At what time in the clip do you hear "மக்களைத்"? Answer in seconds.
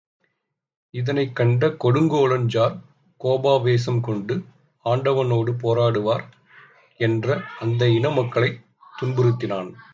8.09-8.61